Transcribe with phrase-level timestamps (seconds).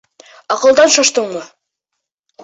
[0.53, 1.43] Аҡылдан шаштыңмы?